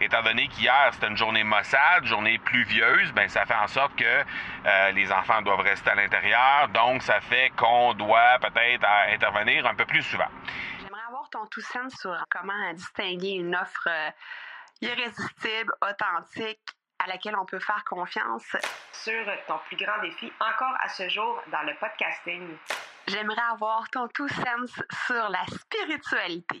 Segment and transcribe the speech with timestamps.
[0.00, 4.04] étant donné qu'hier c'était une journée maussade, journée pluvieuse, ben ça fait en sorte que
[4.04, 9.74] euh, les enfants doivent rester à l'intérieur, donc ça fait qu'on doit peut-être intervenir un
[9.74, 10.28] peu plus souvent.
[10.82, 14.10] J'aimerais avoir ton tout sens sur comment distinguer une offre euh,
[14.80, 16.60] irrésistible, authentique
[16.98, 18.56] à laquelle on peut faire confiance.
[18.92, 22.56] Sur ton plus grand défi encore à ce jour dans le podcasting.
[23.06, 26.60] J'aimerais avoir ton tout sens sur la spiritualité.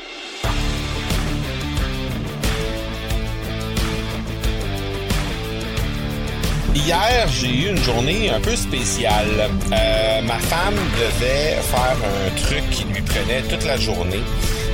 [6.73, 9.49] Hier, j'ai eu une journée un peu spéciale.
[9.73, 14.21] Euh, ma femme devait faire un truc qui lui prenait toute la journée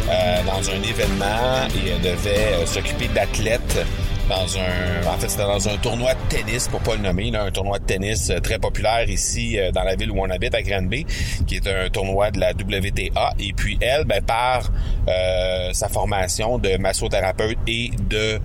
[0.10, 3.80] euh, dans un événement et elle devait euh, s'occuper d'athlètes
[4.28, 7.44] dans un, en fait, c'était dans un tournoi de tennis, pour pas le nommer, là,
[7.44, 10.54] un tournoi de tennis euh, très populaire ici euh, dans la ville où on habite,
[10.54, 11.06] à Granby,
[11.46, 13.34] qui est un tournoi de la WTA.
[13.40, 14.70] Et puis elle, ben, par
[15.08, 18.40] euh, sa formation de massothérapeute et de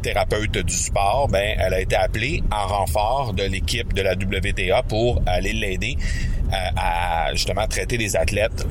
[0.00, 4.82] thérapeute du sport, ben, elle a été appelée en renfort de l'équipe de la WTA
[4.84, 5.98] pour aller l'aider
[6.50, 8.66] à justement traiter des athlètes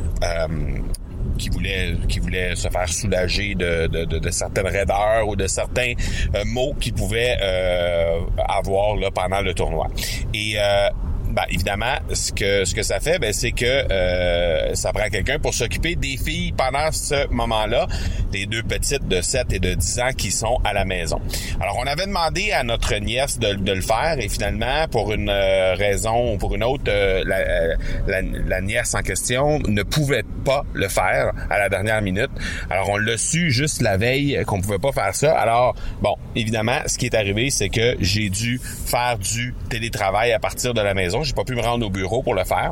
[1.41, 5.93] qui voulait qui voulait se faire soulager de, de, de, certaines raideurs ou de certains
[6.35, 9.87] euh, mots qu'il pouvait euh, avoir là, pendant le tournoi.
[10.33, 10.89] Et euh,
[11.31, 15.39] ben, évidemment, ce que ce que ça fait, ben, c'est que euh, ça prend quelqu'un
[15.39, 17.87] pour s'occuper des filles pendant ce moment-là,
[18.31, 21.19] des deux petites de 7 et de 10 ans qui sont à la maison.
[21.59, 25.75] Alors, on avait demandé à notre nièce de, le faire et finalement, pour une euh,
[25.75, 27.75] raison ou pour une autre, euh, la,
[28.07, 32.31] la, la, nièce en question ne pouvait pas le faire à la dernière minute.
[32.69, 35.37] Alors, on l'a su juste la veille qu'on pouvait pas faire ça.
[35.37, 40.39] Alors, bon, évidemment, ce qui est arrivé, c'est que j'ai dû faire du télétravail à
[40.39, 42.71] partir de la maison j'ai pas pu me rendre au bureau pour le faire.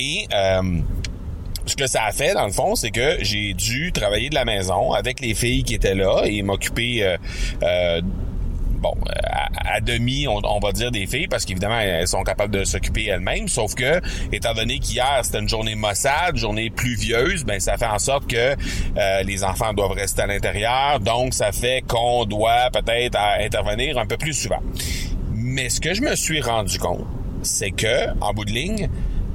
[0.00, 0.80] Et euh,
[1.66, 4.44] ce que ça a fait, dans le fond, c'est que j'ai dû travailler de la
[4.44, 7.16] maison avec les filles qui étaient là et m'occuper euh,
[7.62, 8.00] euh,
[8.78, 8.94] bon,
[9.54, 13.48] à, demi, on, va dire des filles, parce qu'évidemment, elles sont capables de s'occuper elles-mêmes,
[13.48, 14.00] sauf que,
[14.32, 18.54] étant donné qu'hier, c'était une journée maussade, journée pluvieuse, ben ça fait en sorte que
[19.24, 24.16] les enfants doivent rester à l'intérieur, donc ça fait qu'on doit peut-être intervenir un peu
[24.16, 24.62] plus souvent.
[25.32, 27.06] Mais ce que je me suis rendu compte,
[27.46, 28.88] c'est que, en bout de ligne,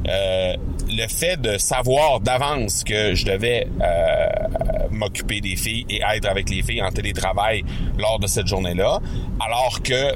[0.07, 0.53] euh,
[0.89, 6.50] le fait de savoir d'avance que je devais euh, m'occuper des filles et être avec
[6.50, 7.63] les filles en télétravail
[7.97, 9.00] lors de cette journée-là,
[9.39, 10.16] alors que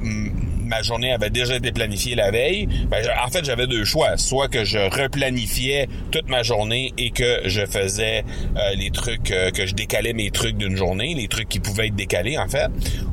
[0.66, 4.18] ma journée avait déjà été planifiée la veille, ben, en fait, j'avais deux choix.
[4.18, 8.26] Soit que je replanifiais toute ma journée et que je faisais
[8.58, 11.96] euh, les trucs, que je décalais mes trucs d'une journée, les trucs qui pouvaient être
[11.96, 12.68] décalés, en fait.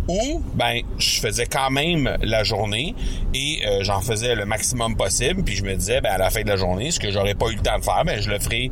[0.08, 2.94] Ou, ben, je faisais quand même la journée
[3.34, 5.44] et euh, j'en faisais le maximum possible.
[5.44, 7.48] Puis je me disais, ben, à la fin de la journée, ce que j'aurais pas
[7.48, 8.70] eu le temps de faire, ben, je le ferai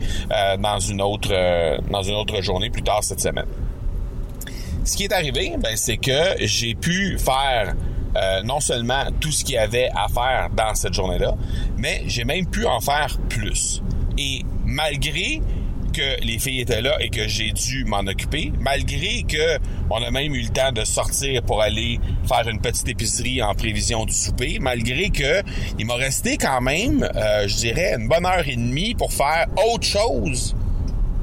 [0.58, 1.32] dans une autre,
[1.90, 3.46] dans une autre journée plus tard cette semaine.
[4.84, 7.74] Ce qui est arrivé, ben, c'est que j'ai pu faire
[8.16, 11.36] euh, non seulement tout ce qu'il y avait à faire dans cette journée-là,
[11.76, 13.82] mais j'ai même pu en faire plus.
[14.18, 15.40] Et malgré
[15.92, 19.58] que les filles étaient là et que j'ai dû m'en occuper, malgré que
[19.90, 23.54] on a même eu le temps de sortir pour aller faire une petite épicerie en
[23.54, 25.42] prévision du souper, malgré que
[25.78, 29.46] il m'a resté quand même, euh, je dirais, une bonne heure et demie pour faire
[29.72, 30.54] autre chose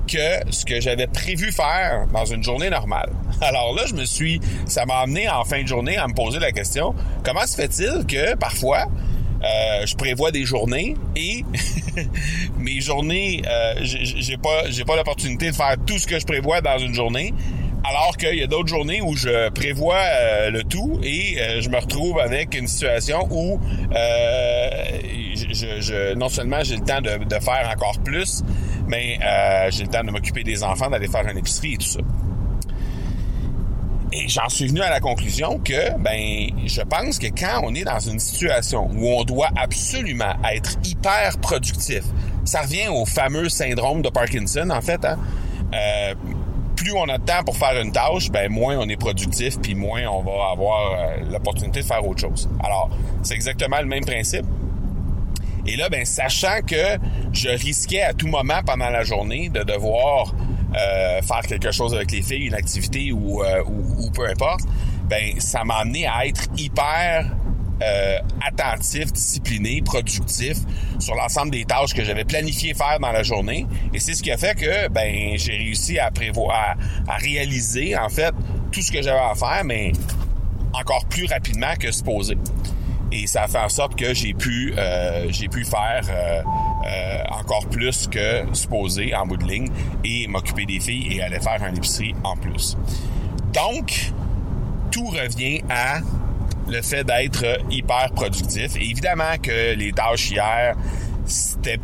[0.07, 3.11] que ce que j'avais prévu faire dans une journée normale.
[3.41, 6.39] Alors là, je me suis, ça m'a amené en fin de journée à me poser
[6.39, 8.85] la question, comment se fait-il que parfois,
[9.43, 11.43] euh, je prévois des journées et
[12.59, 16.61] mes journées, euh, j'ai pas, j'ai pas l'opportunité de faire tout ce que je prévois
[16.61, 17.33] dans une journée.
[17.83, 21.69] Alors qu'il y a d'autres journées où je prévois euh, le tout et euh, je
[21.69, 23.59] me retrouve avec une situation où
[23.93, 28.43] je, je, non seulement j'ai le temps de, de, faire encore plus,
[28.87, 29.19] mais
[29.69, 31.99] j'ai le temps de m'occuper des enfants, d'aller faire une épicerie et tout ça.
[34.19, 37.83] Et j'en suis venu à la conclusion que, ben, je pense que quand on est
[37.83, 42.01] dans une situation où on doit absolument être hyper productif,
[42.43, 45.19] ça revient au fameux syndrome de Parkinson, en fait, hein?
[45.75, 46.15] Euh,
[46.75, 49.75] plus on a de temps pour faire une tâche, ben moins on est productif, puis
[49.75, 52.49] moins on va avoir euh, l'opportunité de faire autre chose.
[52.63, 52.89] Alors,
[53.21, 54.45] c'est exactement le même principe.
[55.67, 56.97] Et là, ben, sachant que
[57.33, 60.33] je risquais à tout moment pendant la journée de devoir
[60.75, 64.65] euh, faire quelque chose avec les filles, une activité ou, euh, ou, peu importe,
[65.05, 67.31] ben ça m'a amené à être hyper
[67.81, 70.57] euh, attentif, discipliné, productif
[70.99, 73.65] sur l'ensemble des tâches que j'avais planifié faire dans la journée.
[73.93, 76.75] Et c'est ce qui a fait que ben j'ai réussi à prévoir,
[77.07, 78.33] à, réaliser en fait
[78.71, 79.93] tout ce que j'avais à faire, mais
[80.73, 82.37] encore plus rapidement que supposé.
[83.13, 84.73] Et ça a fait en sorte que j'ai pu
[85.29, 86.43] j'ai pu faire
[86.87, 89.69] euh, encore plus que supposé en bout de ligne
[90.03, 92.77] et m'occuper des filles et aller faire un épicerie en plus.
[93.53, 94.11] Donc
[94.91, 95.99] tout revient à
[96.67, 98.75] le fait d'être hyper productif.
[98.75, 100.75] évidemment que les tâches hier,
[101.25, 101.79] c'était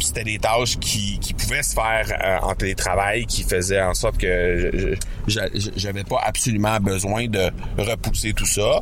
[0.00, 4.18] c'était des tâches qui, qui pouvaient se faire euh, en télétravail, qui faisaient en sorte
[4.18, 4.96] que
[5.26, 8.80] j'avais pas absolument besoin de repousser tout ça.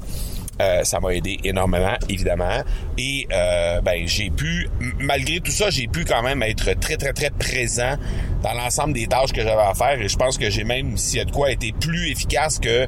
[0.61, 2.63] Euh, ça m'a aidé énormément, évidemment.
[2.97, 4.69] Et euh, ben j'ai pu,
[4.99, 7.97] malgré tout ça, j'ai pu quand même être très, très, très présent
[8.43, 10.01] dans l'ensemble des tâches que j'avais à faire.
[10.01, 12.87] Et je pense que j'ai même, s'il y a de quoi, été plus efficace que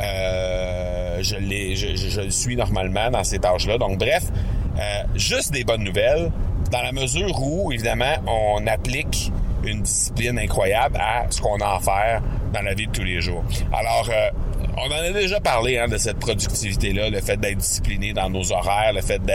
[0.00, 3.78] euh, je, l'ai, je, le suis normalement dans ces tâches-là.
[3.78, 4.24] Donc bref,
[4.78, 6.30] euh, juste des bonnes nouvelles,
[6.70, 9.32] dans la mesure où, évidemment, on applique
[9.64, 12.22] une discipline incroyable à ce qu'on a à faire
[12.52, 13.44] dans la vie de tous les jours.
[13.72, 14.27] Alors, euh,
[14.82, 18.52] on en a déjà parlé hein, de cette productivité-là, le fait d'être discipliné dans nos
[18.52, 19.32] horaires, le fait de,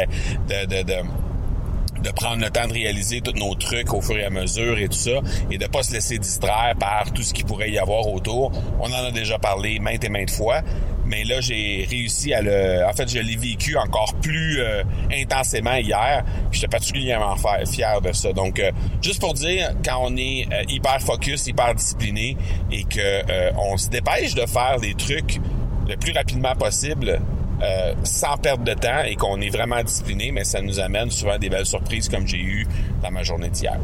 [2.16, 4.98] prendre le temps de réaliser tous nos trucs au fur et à mesure et tout
[4.98, 8.52] ça, et de pas se laisser distraire par tout ce qui pourrait y avoir autour.
[8.80, 10.62] On en a déjà parlé maintes et maintes fois,
[11.06, 15.76] mais là j'ai réussi à le, en fait je l'ai vécu encore plus euh, intensément
[15.76, 16.24] hier.
[16.52, 17.36] J'étais particulièrement
[17.66, 18.34] fier de ça.
[18.34, 18.72] Donc euh,
[19.02, 22.38] juste pour dire, quand on est euh, hyper focus, hyper discipliné
[22.72, 23.24] et que
[23.58, 25.40] on se dépêche de faire des trucs
[25.88, 27.20] le plus rapidement possible,
[27.62, 31.38] euh, sans perdre de temps et qu'on est vraiment discipliné, mais ça nous amène souvent
[31.38, 32.68] des belles surprises comme j'ai eu
[33.02, 33.80] dans ma journée d'hier.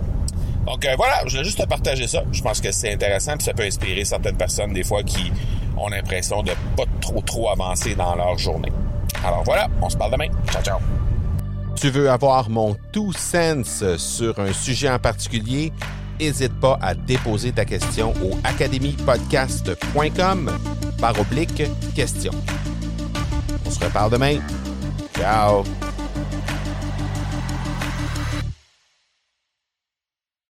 [0.65, 2.23] Donc euh, voilà, je voulais juste te partager ça.
[2.31, 5.31] Je pense que c'est intéressant et ça peut inspirer certaines personnes des fois qui
[5.79, 8.71] ont l'impression de pas trop trop avancer dans leur journée.
[9.23, 10.27] Alors voilà, on se parle demain.
[10.51, 10.77] Ciao ciao.
[11.75, 15.71] Tu veux avoir mon tout sens sur un sujet en particulier?
[16.19, 20.51] N'hésite pas à déposer ta question au academypodcast.com
[20.99, 21.63] par oblique
[21.95, 22.33] question.
[23.65, 24.39] On se reparle demain.
[25.17, 25.63] Ciao!